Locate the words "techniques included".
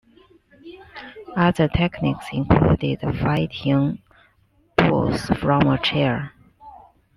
1.67-3.01